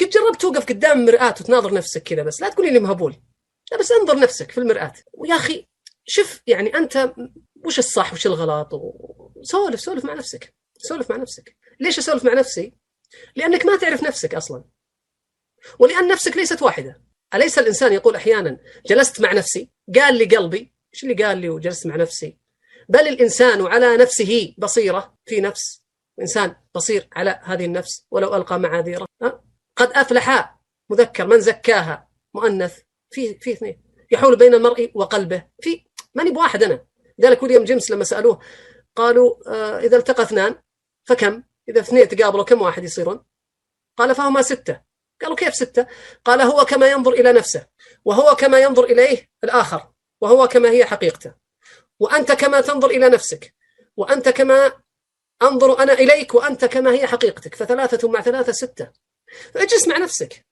قد 0.00 0.08
جربت 0.08 0.40
توقف 0.40 0.66
قدام 0.66 1.04
مرآة 1.04 1.34
وتناظر 1.40 1.74
نفسك 1.74 2.02
كذا 2.02 2.22
بس 2.22 2.40
لا 2.40 2.48
تقولي 2.48 2.70
لي 2.70 2.78
مهبول. 2.78 3.16
لا 3.72 3.78
بس 3.78 3.92
انظر 3.92 4.18
نفسك 4.18 4.50
في 4.50 4.58
المرآة. 4.58 4.92
ويا 5.12 5.34
أخي 5.34 5.68
شوف 6.06 6.40
يعني 6.46 6.76
أنت 6.76 7.14
وش 7.64 7.78
الصح 7.78 8.12
وش 8.12 8.26
الغلط؟ 8.26 8.68
وسولف 8.72 9.80
سولف 9.80 10.04
مع 10.04 10.14
نفسك 10.14 10.54
سولف 10.78 11.10
مع 11.10 11.16
نفسك. 11.16 11.56
ليش 11.80 11.98
أسولف 11.98 12.24
مع 12.24 12.32
نفسي؟ 12.32 12.74
لأنك 13.36 13.66
ما 13.66 13.76
تعرف 13.76 14.02
نفسك 14.02 14.34
أصلا. 14.34 14.64
ولأن 15.78 16.08
نفسك 16.08 16.36
ليست 16.36 16.62
واحدة. 16.62 17.02
أليس 17.34 17.58
الإنسان 17.58 17.92
يقول 17.92 18.16
أحيانا 18.16 18.58
جلست 18.86 19.20
مع 19.20 19.32
نفسي؟ 19.32 19.70
قال 19.94 20.14
لي 20.14 20.24
قلبي. 20.24 20.74
إيش 20.94 21.04
اللي 21.04 21.24
قال 21.24 21.38
لي 21.38 21.48
وجلست 21.48 21.86
مع 21.86 21.96
نفسي؟ 21.96 22.38
بل 22.88 23.08
الإنسان 23.08 23.66
على 23.66 23.96
نفسه 23.96 24.54
بصيرة 24.58 25.18
في 25.26 25.40
نفس. 25.40 25.84
إنسان 26.20 26.56
بصير 26.74 27.08
على 27.12 27.40
هذه 27.42 27.64
النفس 27.64 28.06
ولو 28.10 28.36
ألقى 28.36 28.60
معاذيره. 28.60 29.06
قد 29.76 29.90
أفلح 29.92 30.56
مذكر 30.90 31.26
من 31.26 31.40
زكاها 31.40 32.08
مؤنث 32.34 32.78
في 33.10 33.34
في 33.34 33.52
اثنين. 33.52 33.82
يحول 34.10 34.36
بين 34.36 34.54
المرء 34.54 34.90
وقلبه. 34.94 35.46
في 35.60 35.84
ماني 36.14 36.30
بواحد 36.30 36.62
أنا. 36.62 36.86
لذلك 37.18 37.42
ويليام 37.42 37.64
جيمس 37.64 37.90
لما 37.90 38.04
سألوه 38.04 38.40
قالوا 38.96 39.34
آه 39.46 39.78
إذا 39.78 39.96
التقى 39.96 40.22
اثنان 40.22 40.54
فكم؟ 41.04 41.42
إذا 41.68 41.80
اثنين 41.80 42.08
تقابلوا 42.08 42.44
كم 42.44 42.62
واحد 42.62 42.84
يصيرون؟ 42.84 43.24
قال 43.96 44.14
فهما 44.14 44.42
ستة. 44.42 44.80
قالوا 45.22 45.36
كيف 45.36 45.54
ستة؟ 45.54 45.86
قال 46.24 46.40
هو 46.40 46.64
كما 46.64 46.90
ينظر 46.90 47.12
إلى 47.12 47.32
نفسه 47.32 47.66
وهو 48.04 48.34
كما 48.34 48.58
ينظر 48.58 48.84
إليه 48.84 49.28
الآخر 49.44 49.88
وهو 50.20 50.48
كما 50.48 50.70
هي 50.70 50.84
حقيقته. 50.84 51.34
وأنت 52.00 52.32
كما 52.32 52.60
تنظر 52.60 52.90
إلى 52.90 53.08
نفسك 53.08 53.54
وأنت 53.96 54.28
كما 54.28 54.72
أنظر 55.42 55.82
أنا 55.82 55.92
إليك 55.92 56.34
وأنت 56.34 56.64
كما 56.64 56.92
هي 56.92 57.06
حقيقتك. 57.06 57.54
فثلاثة 57.54 58.08
مع 58.08 58.20
ثلاثة 58.20 58.52
ستة. 58.52 59.03
اجلس 59.56 59.88
مع 59.88 59.98
نفسك. 59.98 60.46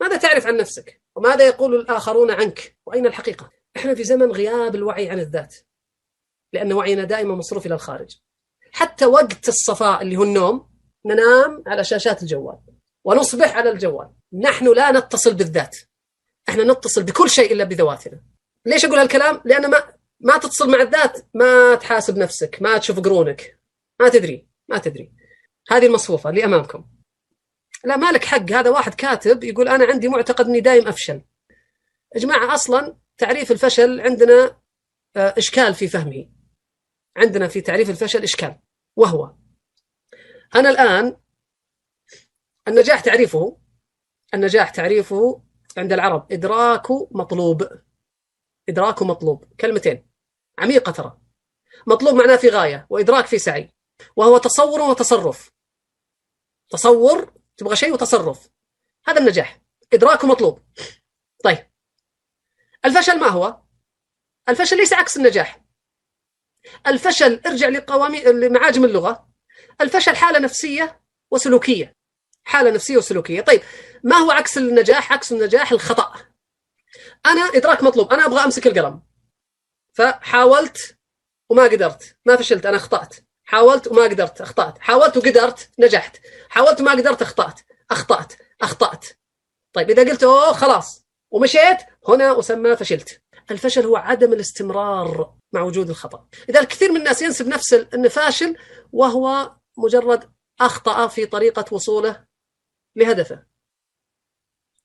ماذا 0.00 0.16
تعرف 0.16 0.46
عن 0.46 0.56
نفسك؟ 0.56 1.02
وماذا 1.16 1.46
يقول 1.46 1.74
الآخرون 1.74 2.30
عنك؟ 2.30 2.76
وأين 2.86 3.06
الحقيقة؟ 3.06 3.50
إحنا 3.76 3.94
في 3.94 4.04
زمن 4.04 4.32
غياب 4.32 4.74
الوعي 4.74 5.10
عن 5.10 5.20
الذات. 5.20 5.56
لأن 6.52 6.72
وعينا 6.72 7.04
دائما 7.04 7.34
مصروف 7.34 7.66
إلى 7.66 7.74
الخارج. 7.74 8.16
حتى 8.72 9.06
وقت 9.06 9.48
الصفاء 9.48 10.02
اللي 10.02 10.16
هو 10.16 10.22
النوم 10.22 10.70
ننام 11.06 11.62
على 11.66 11.84
شاشات 11.84 12.22
الجوال. 12.22 12.58
ونصبح 13.04 13.56
على 13.56 13.70
الجوال. 13.70 14.10
نحن 14.32 14.72
لا 14.72 14.92
نتصل 14.92 15.34
بالذات. 15.34 15.76
إحنا 16.48 16.64
نتصل 16.64 17.02
بكل 17.02 17.30
شيء 17.30 17.52
إلا 17.52 17.64
بذواتنا. 17.64 18.20
ليش 18.66 18.84
أقول 18.84 18.98
هالكلام؟ 18.98 19.42
لأن 19.44 19.70
ما 19.70 19.94
ما 20.20 20.38
تتصل 20.38 20.70
مع 20.70 20.82
الذات 20.82 21.26
ما 21.34 21.74
تحاسب 21.74 22.18
نفسك 22.18 22.58
ما 22.62 22.78
تشوف 22.78 23.00
قرونك. 23.00 23.58
ما 24.00 24.08
تدري. 24.08 24.46
ما 24.68 24.78
تدري. 24.78 25.12
هذه 25.70 25.86
المصفوفة 25.86 26.30
اللي 26.30 26.44
امامكم 26.44 26.84
لا 27.84 27.96
مالك 27.96 28.24
حق 28.24 28.50
هذا 28.50 28.70
واحد 28.70 28.94
كاتب 28.94 29.44
يقول 29.44 29.68
أنا 29.68 29.84
عندي 29.84 30.08
معتقد 30.08 30.46
إني 30.46 30.60
دايم 30.60 30.88
أفشل. 30.88 31.22
يا 32.14 32.20
جماعة 32.20 32.54
أصلا 32.54 32.96
تعريف 33.18 33.52
الفشل 33.52 34.00
عندنا 34.00 34.56
آه، 35.16 35.34
إشكال 35.38 35.74
في 35.74 35.88
فهمه 35.88 36.28
عندنا 37.16 37.48
في 37.48 37.60
تعريف 37.60 37.90
الفشل 37.90 38.22
إشكال 38.22 38.58
وهو 38.96 39.34
أنا 40.54 40.70
الآن 40.70 41.16
النجاح 42.68 43.00
تعريفه 43.00 43.58
النجاح 44.34 44.70
تعريفه 44.70 45.42
عند 45.76 45.92
العرب 45.92 46.32
إدراك 46.32 46.90
مطلوب 47.10 47.68
إدراك 48.68 49.02
مطلوب. 49.02 49.44
كلمتين 49.60 50.06
عميقة 50.58 50.92
ترى. 50.92 51.18
مطلوب 51.86 52.14
معناه 52.14 52.36
في 52.36 52.48
غاية 52.48 52.86
وإدراك 52.90 53.26
في 53.26 53.38
سعي 53.38 53.70
وهو 54.16 54.38
تصور 54.38 54.80
وتصرف. 54.80 55.50
تصور 56.68 57.32
تبغى 57.56 57.76
شيء 57.76 57.92
وتصرف. 57.92 58.48
هذا 59.06 59.20
النجاح. 59.20 59.60
إدراك 59.92 60.24
مطلوب 60.24 60.62
طيب. 61.44 61.70
الفشل 62.84 63.20
ما 63.20 63.28
هو؟ 63.28 63.62
الفشل 64.48 64.76
ليس 64.76 64.92
عكس 64.92 65.16
النجاح. 65.16 65.60
الفشل 66.86 67.40
ارجع 67.46 67.68
لقوامي 67.68 68.22
لمعاجم 68.22 68.84
اللغة. 68.84 69.28
الفشل 69.80 70.16
حالة 70.16 70.38
نفسية 70.38 71.02
وسلوكية. 71.30 71.96
حالة 72.44 72.70
نفسية 72.70 72.96
وسلوكية. 72.96 73.40
طيب 73.40 73.62
ما 74.04 74.16
هو 74.16 74.30
عكس 74.30 74.58
النجاح؟ 74.58 75.12
عكس 75.12 75.32
النجاح 75.32 75.72
الخطأ. 75.72 76.12
أنا 77.26 77.40
إدراك 77.40 77.82
مطلوب. 77.82 78.12
أنا 78.12 78.26
أبغى 78.26 78.44
أمسك 78.44 78.66
القلم. 78.66 79.02
فحاولت 79.92 80.98
وما 81.50 81.62
قدرت. 81.62 82.16
ما 82.26 82.36
فشلت. 82.36 82.66
أنا 82.66 82.76
أخطأت. 82.76 83.16
حاولت 83.44 83.88
وما 83.88 84.02
قدرت 84.02 84.40
أخطأت. 84.40 84.78
حاولت 84.78 85.16
وقدرت 85.16 85.70
نجحت. 85.78 86.16
حاولت 86.48 86.80
وما 86.80 86.92
قدرت 86.92 87.22
أخطأت. 87.22 87.60
أخطأت. 87.90 88.32
أخطأت. 88.62 89.06
طيب 89.72 89.90
إذا 89.90 90.10
قلت 90.10 90.22
أوه 90.22 90.52
خلاص. 90.52 91.06
ومشيت 91.30 91.78
هنا 92.08 92.38
اسمى 92.38 92.76
فشلت. 92.76 93.22
الفشل 93.50 93.86
هو 93.86 93.96
عدم 93.96 94.32
الاستمرار 94.32 95.34
مع 95.52 95.62
وجود 95.62 95.90
الخطأ. 95.90 96.28
لذلك 96.48 96.68
كثير 96.68 96.92
من 96.92 96.96
الناس 96.96 97.22
ينسب 97.22 97.48
نفسه 97.48 97.88
إنه 97.94 98.08
فاشل 98.08 98.56
وهو 98.92 99.56
مجرد 99.78 100.32
أخطأ 100.60 101.06
في 101.06 101.26
طريقة 101.26 101.64
وصوله 101.74 102.24
لهدفه. 102.96 103.46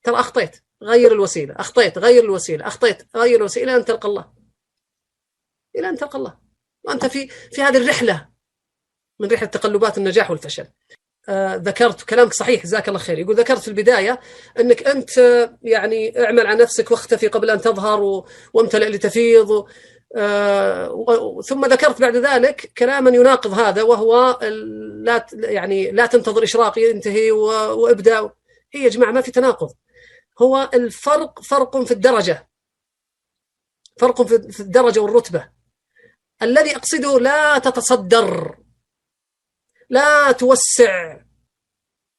ترى 0.03 0.19
أخطيت. 0.19 0.63
غير 0.83 1.11
الوسيلة. 1.11 1.55
أخطيت. 1.55 1.97
غير 1.97 2.23
الوسيلة. 2.23 2.67
أخطيت. 2.67 3.15
غير 3.15 3.37
الوسيلة. 3.37 3.71
إلى 3.71 3.75
أن 3.75 3.85
تلقى 3.85 4.07
الله. 4.07 4.33
إلى 5.75 5.89
أن 5.89 5.97
تلقى 5.97 6.17
الله. 6.17 6.39
وأنت 6.83 7.05
في 7.05 7.27
في 7.27 7.61
هذه 7.61 7.77
الرحلة. 7.77 8.36
من 9.19 9.31
رحلة 9.31 9.47
تقلبات 9.47 9.97
النجاح 9.97 10.31
والفشل. 10.31 10.65
آه 11.29 11.55
ذكرت 11.55 12.01
كلامك 12.01 12.33
صحيح 12.33 12.63
جزاك 12.63 12.87
الله 12.87 12.99
خير. 12.99 13.19
يقول 13.19 13.35
ذكرت 13.35 13.59
في 13.59 13.67
البداية 13.67 14.19
أنك 14.59 14.87
أنت 14.87 15.17
يعني 15.63 16.23
اعمل 16.25 16.47
على 16.47 16.63
نفسك 16.63 16.91
واختفي 16.91 17.27
قبل 17.27 17.49
أن 17.49 17.61
تظهر 17.61 18.23
وامتلئ 18.53 18.89
لتفيض. 18.89 19.65
آه 20.15 21.41
ثم 21.47 21.65
ذكرت 21.65 22.01
بعد 22.01 22.15
ذلك 22.15 22.71
كلاما 22.77 23.09
يناقض 23.09 23.53
هذا 23.53 23.83
وهو 23.83 24.39
لا 25.03 25.27
يعني 25.33 25.91
لا 25.91 26.05
تنتظر 26.05 26.43
إشراق 26.43 26.79
ينتهي 26.79 27.31
وابدا 27.31 28.29
هي 28.73 28.83
يا 28.83 28.89
جماعة 28.89 29.11
ما 29.11 29.21
في 29.21 29.31
تناقض. 29.31 29.73
هو 30.41 30.69
الفرق 30.73 31.41
فرق 31.41 31.83
في 31.83 31.91
الدرجة. 31.91 32.49
فرق 33.99 34.21
في 34.21 34.59
الدرجة 34.59 34.99
والرتبة. 34.99 35.49
الذي 36.41 36.75
أقصده 36.75 37.19
لا 37.19 37.59
تتصدر. 37.59 38.57
لا 39.89 40.31
توسع 40.31 41.17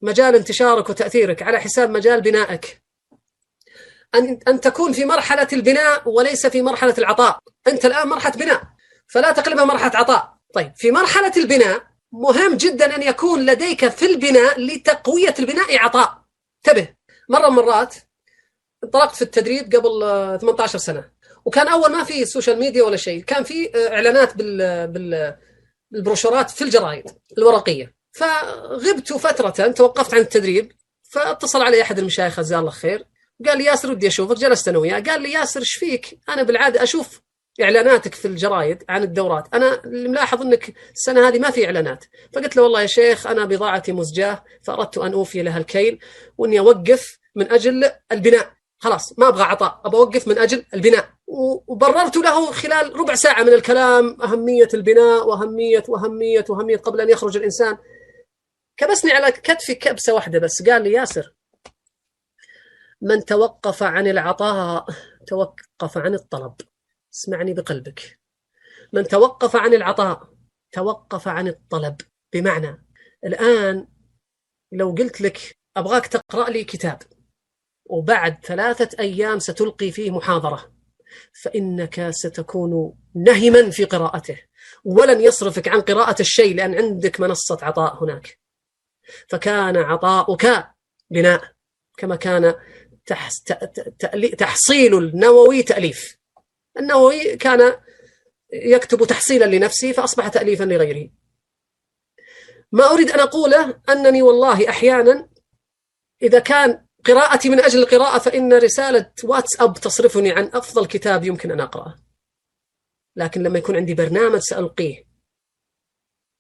مجال 0.03 0.35
انتشارك 0.35 0.91
وتأثيرك 0.91 1.43
على 1.43 1.61
حساب 1.61 1.91
مجال 1.91 2.21
بنائك. 2.21 2.83
أن 4.15 4.39
أن 4.49 4.61
تكون 4.61 4.93
في 4.93 5.05
مرحلة 5.05 5.49
البناء 5.53 6.09
وليس 6.09 6.47
في 6.47 6.63
مرحلة 6.63 6.95
العطاء. 6.99 7.39
أنت 7.67 7.87
الآن 7.87 8.09
مرحلة 8.09 8.33
بناء 8.33 8.63
فلا 9.07 9.33
تقلبها 9.33 9.65
مرحلة 9.65 9.97
عطاء. 9.97 10.35
طيب 10.55 10.73
في 10.77 10.91
مرحلة 10.91 11.33
البناء 11.37 11.87
مهم 12.13 12.57
جدا 12.57 12.97
أن 12.97 13.03
يكون 13.03 13.47
لديك 13.47 13.89
في 13.89 14.07
البناء 14.07 14.61
لتقوية 14.61 15.35
البناء 15.39 15.79
عطاء. 15.79 16.23
انتبه 16.67 16.89
مرة 17.29 17.49
مرات 17.49 17.95
انطلقت 18.85 19.17
في 19.17 19.23
التدريب 19.23 19.75
قبل 19.77 20.01
18 20.41 20.79
سنة. 20.79 21.11
وكان 21.45 21.69
أول 21.69 21.93
ما 21.93 22.05
في 22.05 22.25
social 22.25 22.59
media 22.59 22.83
ولا 22.83 22.97
شيء 22.97 23.23
كان 23.23 23.45
في 23.45 23.71
إعلانات 23.93 24.37
بال, 24.37 24.89
بال 24.89 25.37
بالبروشورات 25.91 26.51
في 26.51 26.65
الجرايد 26.65 27.05
الورقية. 27.39 27.95
فغبت 28.13 29.13
فترة 29.13 29.69
توقفت 29.69 30.15
عن 30.15 30.21
التدريب 30.21 30.73
فاتصل 31.11 31.63
علي 31.63 31.83
أحد 31.83 31.99
المشايخ 31.99 32.41
جزاه 32.41 32.59
الله 32.59 32.71
خير 32.71 33.05
قال 33.47 33.59
لي 33.59 33.65
ياسر 33.65 33.91
ودي 33.91 34.07
أشوفك 34.07 34.37
جلست 34.37 34.69
أنا 34.69 34.79
وياه 34.79 35.01
قال 35.01 35.23
لي 35.23 35.33
ياسر 35.33 35.61
إيش 35.61 35.73
فيك؟ 35.73 36.19
أنا 36.29 36.43
بالعادة 36.43 36.83
أشوف 36.83 37.21
إعلاناتك 37.63 38.15
في 38.15 38.29
الجرايد 38.29 38.85
عن 38.89 39.03
الدورات، 39.03 39.55
أنا 39.55 39.85
اللي 39.85 40.09
ملاحظ 40.09 40.43
إنك 40.43 40.75
السنة 40.95 41.29
هذه 41.29 41.39
ما 41.39 41.51
في 41.51 41.67
إعلانات، 41.67 42.05
فقلت 42.35 42.57
له 42.57 42.63
والله 42.63 42.83
يا 42.83 42.87
شيخ 42.87 43.27
أنا 43.27 43.45
بضاعتي 43.45 43.93
مزجاة 43.93 44.45
فأردت 44.63 44.99
أن 44.99 45.13
أوفي 45.13 45.43
لها 45.43 45.59
الكيل 45.59 45.99
وإني 46.39 46.59
أوقف 46.59 47.19
من 47.35 47.53
أجل 47.53 47.91
البناء، 48.13 48.53
خلاص 48.79 49.19
ما 49.19 49.29
أبغى 49.29 49.43
عطاء، 49.43 49.81
أبغى 49.85 50.01
أوقف 50.01 50.29
من 50.29 50.39
أجل 50.39 50.65
البناء، 50.75 51.11
وبررت 51.67 52.17
له 52.17 52.53
خلال 52.53 52.97
ربع 52.97 53.15
ساعة 53.15 53.43
من 53.43 53.53
الكلام 53.53 54.23
أهمية 54.23 54.69
البناء 54.75 55.29
وأهمية 55.29 55.83
وأهمية 55.89 56.45
وأهمية 56.49 56.77
قبل 56.77 57.01
أن 57.01 57.11
يخرج 57.11 57.37
الإنسان. 57.37 57.79
كبسني 58.77 59.13
على 59.13 59.33
كتفي 59.33 59.75
كبسة 59.75 60.15
واحدة 60.15 60.39
بس 60.39 60.63
قال 60.63 60.83
لي 60.83 60.93
ياسر 60.93 61.35
من 63.03 63.25
توقف 63.25 63.83
عن 63.83 64.07
العطاء 64.07 64.87
توقف 65.27 65.99
عن 65.99 66.15
الطلب 66.15 66.55
اسمعني 67.15 67.55
بقلبك 67.55 68.19
من 68.93 69.05
توقف 69.05 69.57
عن 69.57 69.75
العطاء 69.75 70.29
توقف 70.73 71.29
عن 71.29 71.49
الطلب 71.49 71.97
بمعنى 72.33 72.87
الآن 73.25 73.89
لو 74.73 74.91
قلت 74.91 75.21
لك 75.21 75.59
أبغاك 75.77 76.07
تقرأ 76.07 76.51
لي 76.51 76.65
كتاب 76.65 77.03
وبعد 77.87 78.45
ثلاثة 78.45 78.99
أيام 78.99 79.39
ستلقي 79.39 79.91
فيه 79.91 80.11
محاضرة 80.11 80.78
فإنك 81.43 82.11
ستكون 82.11 82.95
نهما 83.15 83.71
في 83.71 83.85
قراءته 83.85 84.39
ولن 84.85 85.21
يصرفك 85.21 85.69
عن 85.69 85.81
قراءة 85.81 86.23
الشيء 86.23 86.55
لأن 86.55 86.75
عندك 86.75 87.21
منصة 87.21 87.59
عطاء 87.63 88.05
هناك. 88.05 88.39
فكان 89.29 89.77
عطاؤك 89.77 90.65
بناء 91.11 91.53
كما 91.97 92.17
كان 92.17 92.55
تحصيل 94.39 94.99
النووي 94.99 95.63
تأليف. 95.63 96.19
النووي 96.79 97.37
كان 97.37 97.75
يكتب 98.53 99.07
تحصيلا 99.07 99.45
لنفسه 99.45 99.93
فأصبح 99.93 100.29
تأليفا 100.29 100.65
لغيره 100.65 101.11
ما 102.73 102.93
أريد 102.93 103.11
أن 103.11 103.21
أقوله 103.21 103.81
أنني 103.89 104.23
والله 104.23 104.69
أحيانا 104.69 105.29
إذا 106.23 106.39
كان 106.39 106.85
قراءتي 107.05 107.49
من 107.49 107.61
أجل 107.61 107.83
القراءة 107.83 108.19
فإن 108.19 108.53
رسالة 108.53 109.13
واتساب 109.25 109.75
تصرفني 109.75 110.33
عن 110.33 110.51
أفضل 110.55 110.87
كتاب 110.87 111.25
يمكن 111.25 111.51
أن 111.51 111.61
أقرأه. 111.61 111.99
لكن 113.17 113.43
لما 113.43 113.59
يكون 113.59 113.77
عندي 113.77 113.95
برنامج 113.95 114.39
سألقيه 114.39 115.05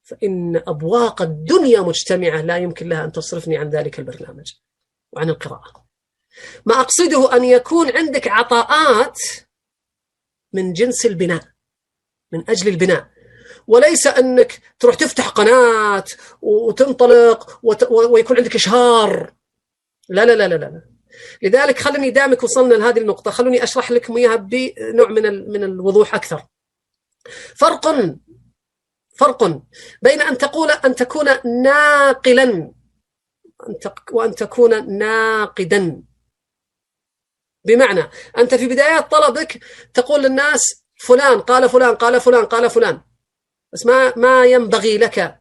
فإن 0.03 0.57
أبواق 0.57 1.23
الدنيا 1.23 1.81
مجتمعة 1.81 2.41
لا 2.41 2.57
يمكن 2.57 2.89
لها 2.89 3.05
أن 3.05 3.13
تصرفني 3.13 3.57
عن 3.57 3.71
ذلك 3.71 3.99
البرنامج 3.99 4.53
وعن 5.13 5.31
القراءة. 5.31 5.87
ما 6.67 6.81
أقصده 6.81 7.37
أن 7.37 7.45
يكون 7.45 7.97
عندك 7.97 8.29
عطاءات 8.29 9.19
من 10.53 10.73
جنس 10.73 11.07
البناء 11.07 11.49
من 12.33 12.51
أجل 12.51 12.69
البناء. 12.69 13.11
وليس 13.67 14.07
أنك 14.07 14.61
تروح 14.79 14.95
تفتح 14.95 15.29
قناة 15.29 16.05
وتنطلق 16.43 17.61
ويكون 17.93 18.37
عندك 18.37 18.55
إشهار 18.55 19.38
لا 20.09 20.25
لا 20.25 20.37
لا 20.37 20.49
لا 20.49 20.55
لا. 20.55 20.83
لذلك 21.43 21.79
خلني 21.79 22.11
دامك 22.11 22.43
وصلنا 22.43 22.75
لهذه 22.75 22.99
النقطة. 22.99 23.31
خلوني 23.31 23.63
أشرح 23.63 23.91
لكم 23.91 24.17
إياها 24.17 24.37
بنوع 24.37 25.09
من 25.09 25.51
من 25.51 25.65
الوضوح 25.65 26.15
أكثر. 26.15 26.43
فرق 27.57 28.15
فرق 29.19 29.63
بين 30.03 30.21
أن 30.21 30.39
تقول 30.39 30.71
أن 30.71 30.95
تكون 30.95 31.27
ناقلا 31.63 32.73
وأن 34.13 34.35
تكون 34.35 34.99
ناقدا. 34.99 36.03
بمعنى 37.65 38.03
أنت 38.39 38.55
في 38.55 38.69
بدايات 38.69 39.11
طلبك 39.11 39.65
تقول 39.95 40.23
للناس 40.23 40.85
فلان 41.01 41.41
قال 41.41 41.69
فلان 41.69 41.95
قال 41.95 42.21
فلان 42.21 42.45
قال 42.45 42.71
فلان. 42.71 43.01
بس 43.73 43.87
ما 43.87 44.13
ما 44.17 44.45
ينبغي 44.45 44.99
لك 44.99 45.41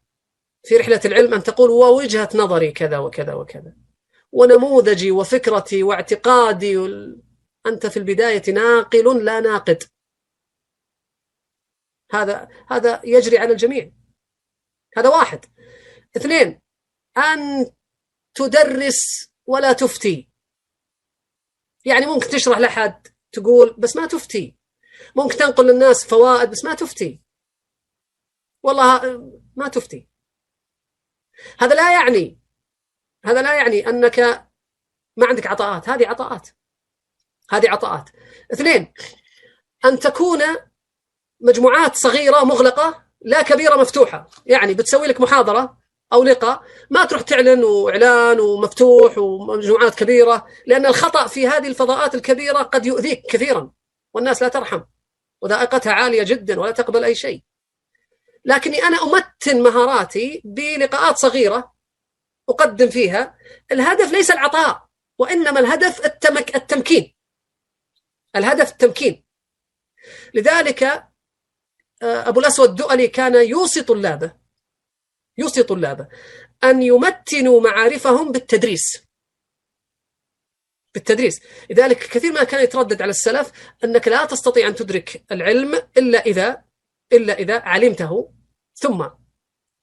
في 0.63 0.77
رحلة 0.77 1.01
العلم 1.05 1.33
أن 1.33 1.43
تقول 1.43 1.69
ووجهة 1.69 2.29
نظري 2.35 2.71
كذا 2.71 2.97
وكذا 2.97 3.33
وكذا. 3.33 3.86
ونموذجي 4.31 5.11
وفكرتي 5.11 5.83
واعتقادي. 5.83 6.77
أنت 7.65 7.87
في 7.87 7.97
البداية 7.97 8.53
ناقل 8.53 9.25
لا 9.25 9.39
ناقد. 9.39 9.83
هذا 12.11 12.47
هذا 12.67 13.01
يجري 13.05 13.37
على 13.37 13.51
الجميع. 13.51 13.91
هذا 14.97 15.09
واحد. 15.09 15.45
اثنين 16.17 16.61
أن 17.17 17.71
تدرس 18.33 19.31
ولا 19.45 19.73
تفتي. 19.73 20.29
يعني 21.85 22.05
ممكن 22.05 22.27
تشرح 22.29 22.57
لحد 22.57 23.07
تقول 23.31 23.75
بس 23.77 23.95
ما 23.95 24.07
تفتي. 24.07 24.57
ممكن 25.15 25.37
تنقل 25.37 25.67
للناس 25.67 26.05
فوائد 26.05 26.49
بس 26.49 26.65
ما 26.65 26.73
تفتي. 26.73 27.21
والله 28.63 29.01
ما 29.55 29.67
تفتي. 29.67 30.09
هذا 31.59 31.75
لا 31.75 32.01
يعني 32.01 32.39
هذا 33.25 33.41
لا 33.41 33.53
يعني 33.53 33.89
أنك 33.89 34.19
ما 35.17 35.27
عندك 35.27 35.47
عطاءات. 35.47 35.89
هذه 35.89 36.07
عطاءات. 36.07 36.49
هذه 37.51 37.69
عطاءات. 37.69 38.09
اثنين 38.53 38.93
أن 39.85 39.99
تكون 39.99 40.43
مجموعات 41.41 41.95
صغيرة 41.95 42.43
مغلقة 42.43 43.03
لا 43.21 43.41
كبيرة 43.41 43.75
مفتوحة. 43.75 44.29
يعني 44.45 44.73
بتسوي 44.73 45.07
لك 45.07 45.21
محاضرة 45.21 45.77
أو 46.13 46.23
لقاء 46.23 46.63
ما 46.89 47.05
تروح 47.05 47.21
تعلن 47.21 47.63
وإعلان 47.63 48.39
ومفتوح 48.39 49.17
ومجموعات 49.17 49.95
كبيرة 49.95 50.47
لأن 50.65 50.85
الخطأ 50.85 51.27
في 51.27 51.47
هذه 51.47 51.67
الفضاءات 51.67 52.15
الكبيرة 52.15 52.61
قد 52.61 52.85
يؤذيك 52.85 53.23
كثيرا 53.29 53.71
والناس 54.13 54.41
لا 54.41 54.47
ترحم 54.47 54.81
وذائقتها 55.41 55.93
عالية 55.93 56.23
جدا 56.23 56.59
ولا 56.59 56.71
تقبل 56.71 57.03
أي 57.03 57.15
شيء. 57.15 57.41
لكني 58.45 58.83
أنا 58.83 58.97
أمتن 59.03 59.63
مهاراتي 59.63 60.41
بلقاءات 60.45 61.17
صغيرة 61.17 61.76
أقدم 62.49 62.89
فيها 62.89 63.37
الهدف 63.71 64.11
ليس 64.11 64.31
العطاء 64.31 64.87
وإنما 65.17 65.59
الهدف 65.59 66.05
التمك 66.05 66.55
التمكين. 66.55 67.13
الهدف 68.35 68.71
التمكين. 68.71 69.23
لذلك 70.33 70.83
آه، 70.83 72.29
أبو 72.29 72.39
الأسود 72.39 72.69
الدؤلي 72.69 73.07
كان 73.07 73.49
يوصي 73.49 73.81
طلابه 73.81 74.37
يوصي 75.37 75.63
طلابه 75.63 76.07
أن 76.63 76.83
يمتنوا 76.83 77.61
معارفهم 77.61 78.31
بالتدريس. 78.31 79.03
بالتدريس. 80.93 81.41
لذلك 81.69 81.97
كثير 81.97 82.31
ما 82.31 82.43
كان 82.43 82.63
يتردد 82.63 83.01
على 83.01 83.09
السلف 83.11 83.51
أنك 83.83 84.07
لا 84.07 84.25
تستطيع 84.25 84.67
أن 84.67 84.75
تدرك 84.75 85.23
العلم 85.31 85.75
إلا 85.97 86.25
إذا 86.25 86.63
إلا 87.13 87.39
إذا 87.39 87.59
علمته 87.59 88.33
ثم 88.73 89.09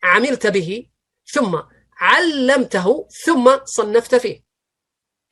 عملت 0.03 0.47
به 0.47 0.87
ثم 1.27 1.61
علمته 1.97 3.09
ثم 3.25 3.65
صنفت 3.65 4.15
فيه. 4.15 4.45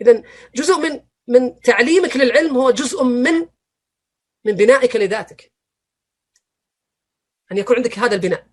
اذا 0.01 0.23
جزء 0.55 0.79
من 0.79 1.01
من 1.29 1.61
تعليمك 1.61 2.17
للعلم 2.17 2.59
هو 2.59 2.71
جزء 2.71 3.05
من 3.05 3.47
من 4.45 4.53
بنائك 4.53 4.97
لذاتك. 4.97 5.53
أن 7.53 7.59
يكون 7.59 7.77
عندك 7.77 7.99
هذا 7.99 8.15
البناء. 8.15 8.47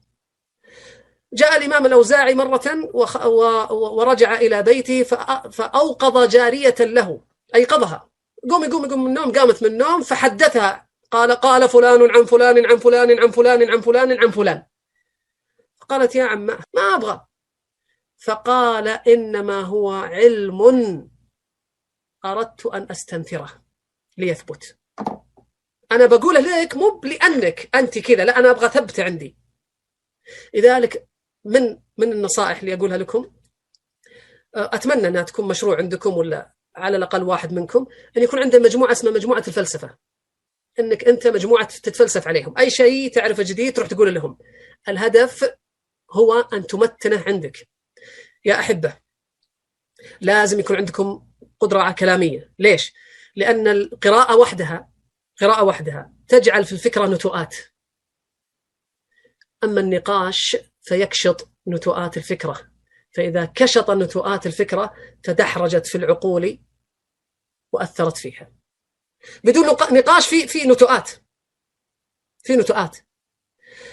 جاء 1.34 1.58
الإمام 1.58 1.86
الأوزاعي 1.86 2.36
مرة 2.36 2.90
ورجع 3.72 4.34
إلى 4.34 4.64
بيته 4.64 5.04
فأوقظ 5.52 6.28
جارية 6.28 6.76
له 6.80 7.22
ايقظها 7.56 8.10
قومي 8.50 8.68
قومي 8.68 8.88
قومي 8.88 9.04
من 9.04 9.08
النوم؟ 9.08 9.32
قامت 9.32 9.64
من 9.64 9.70
النوم 9.70 10.02
فحدثها. 10.04 10.90
قال 11.12 11.32
قال 11.32 11.70
فلان 11.70 12.12
عن 12.12 12.26
فلان 12.26 12.66
عن 12.66 12.78
فلان 12.78 13.20
عن 13.20 13.32
فلان 13.32 13.70
عن 13.70 13.82
فلان 13.82 14.24
عن 14.24 14.32
فلان 14.32 14.64
قالت 15.90 16.16
يا 16.16 16.24
عم 16.24 16.46
ما 16.46 16.96
أبغى. 16.96 17.29
فقال 18.20 18.88
إنما 18.88 19.62
هو 19.62 19.92
علم. 19.92 21.10
أردت 22.26 22.66
أن 22.66 22.88
أستنثره 22.92 23.64
ليثبت. 24.18 24.78
أنا 25.92 26.06
بقوله 26.06 26.62
لك 26.62 26.76
مو 26.76 27.02
لأنك 27.04 27.76
أنت 27.76 28.00
كذا 28.00 28.26
لا 28.26 28.40
أنا 28.40 28.50
أبغى 28.52 28.70
ثبت 28.70 29.00
عندي. 29.00 29.38
لذلك 30.54 31.08
من 31.46 31.80
من 31.98 32.12
النصائح 32.12 32.60
اللي 32.60 32.74
أقولها 32.74 32.98
لكم؟ 32.98 33.32
أتمنى 34.56 35.08
أنها 35.08 35.24
تكون 35.24 35.48
مشروع 35.48 35.78
عندكم 35.78 36.18
ولا 36.18 36.54
على 36.76 36.98
الأقل 36.98 37.24
واحد 37.24 37.54
منكم 37.54 37.86
أن 38.18 38.24
يكون 38.24 38.40
عنده 38.40 38.60
مجموعة 38.60 38.92
اسمها 38.92 39.14
مجموعة 39.14 39.44
الفلسفة. 39.48 39.98
إنك 40.80 41.04
أنت 41.04 41.28
مجموعة 41.28 41.66
تتفلسف 41.68 42.28
عليهم. 42.28 42.58
أي 42.58 42.70
شيء 42.70 43.12
تعرفه 43.12 43.44
جديد 43.44 43.76
تروح 43.76 43.88
تقول 43.88 44.14
لهم. 44.16 44.38
الهدف 44.88 45.56
هو 46.12 46.40
أن 46.40 46.68
تمتنه 46.68 47.24
عندك. 47.28 47.69
يا 48.46 48.60
أحبة 48.60 48.98
لازم 50.22 50.60
يكون 50.60 50.76
عندكم 50.76 51.28
قدرة 51.60 51.92
كلاميه 51.92 52.54
ليش؟ 52.60 52.94
لأن 53.36 53.68
القراءة 53.68 54.36
وحدها 54.36 54.90
قراءة 55.42 55.64
وحدها 55.64 56.14
تجعل 56.28 56.66
في 56.66 56.72
الفكرة 56.72 57.08
نتوءات. 57.08 57.56
أما 59.64 59.82
النقاش 59.82 60.58
فيكشط 60.82 61.50
نتوءات 61.68 62.18
الفكرة. 62.18 62.72
فإذا 63.16 63.46
كشط 63.46 63.92
نتوءات 63.92 64.46
الفكرة 64.46 64.94
تدحرجت 65.24 65.88
في 65.88 65.96
العقول 65.98 66.60
وأثرت 67.72 68.18
فيها. 68.18 68.52
بدون 69.44 69.66
نقاش 69.92 70.28
في 70.28 70.48
في 70.48 70.64
نتوءات. 70.68 71.12
في 72.44 72.56
نتوءات. 72.56 72.98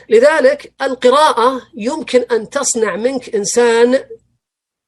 لذلك 0.09 0.75
القراءة 0.83 1.71
يمكن 1.75 2.21
أن 2.21 2.51
تصنع 2.51 2.97
منك 2.97 3.35
إنسان 3.35 4.09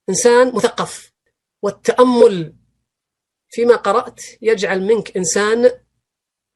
إنسان 0.08 0.54
مثقف. 0.54 1.12
والتأمل 1.62 2.56
فيما 3.48 3.76
قرأت 3.76 4.20
يجعل 4.42 4.82
منك 4.82 5.16
إنسان 5.16 5.80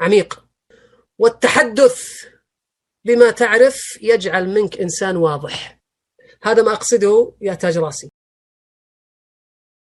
عميق. 0.01 0.45
والتحدث 1.19 2.03
بما 3.05 3.31
تعرف 3.31 3.99
يجعل 4.03 4.49
منك 4.49 4.81
إنسان 4.81 5.17
واضح. 5.17 5.81
هذا 6.43 6.63
ما 6.63 6.73
أقصده 6.73 7.37
يا 7.41 7.55
تاج 7.55 7.79
راسي. 7.79 8.11